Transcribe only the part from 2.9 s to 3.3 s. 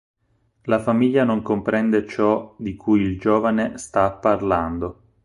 il